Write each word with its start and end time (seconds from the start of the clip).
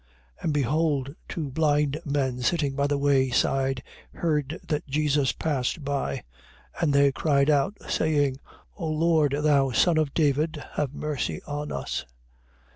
20:30. 0.39 0.43
And 0.45 0.53
behold 0.53 1.15
two 1.29 1.49
blind 1.51 2.01
men 2.05 2.41
sitting 2.41 2.73
by 2.75 2.87
the 2.87 2.97
way 2.97 3.29
side 3.29 3.83
heard 4.13 4.59
that 4.67 4.87
Jesus 4.87 5.31
passed 5.31 5.83
by. 5.85 6.23
And 6.79 6.91
they 6.91 7.11
cried 7.11 7.51
out, 7.51 7.77
saying: 7.87 8.37
O 8.75 8.87
Lord, 8.87 9.33
thou 9.37 9.69
son 9.69 9.99
of 9.99 10.15
David, 10.15 10.63
have 10.71 10.95
mercy 10.95 11.39
on 11.43 11.71
us. 11.71 12.07